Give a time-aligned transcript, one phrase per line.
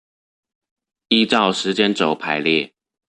[1.09, 2.73] 依照時間軸排列